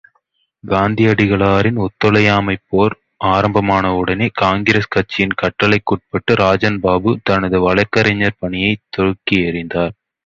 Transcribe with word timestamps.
காந்தியடிகளாரின் 0.63 1.77
ஒத்துழையாமைப் 1.79 2.63
போர் 2.67 2.95
ஆரம்பமானவுடனே 3.25 4.29
காங்கிரஸ் 4.33 4.89
கட்சியின் 4.89 5.37
கட்டளைக்குட்பட்டு 5.41 6.39
ராஜன்பாபு 6.39 7.13
தனது 7.23 7.59
வழக்குரைஞர் 7.61 8.39
பணியைத் 8.39 8.85
தூக்கி 8.89 9.39
எறிந்தார். 9.43 9.95